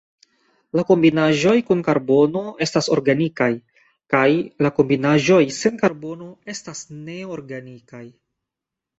La 0.77 0.83
kombinaĵoj 0.91 1.51
kun 1.65 1.81
karbono 1.87 2.41
estas 2.65 2.87
organikaj, 2.95 3.49
kaj 4.13 4.23
la 4.67 4.71
kombinaĵoj 4.77 5.37
sen 5.59 5.77
karbono 5.83 6.31
estas 6.55 6.81
neorganikaj. 7.11 8.03